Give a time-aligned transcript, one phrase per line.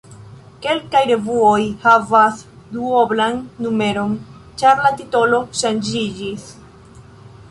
[0.65, 2.39] Kelkaj revuoj havas
[2.77, 4.15] duoblan numeron,
[4.61, 6.49] ĉar la titolo ŝanĝiĝis.